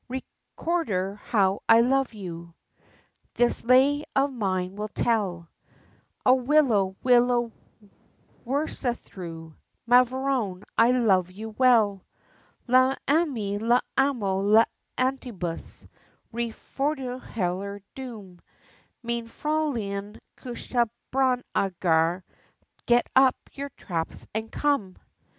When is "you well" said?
11.29-12.03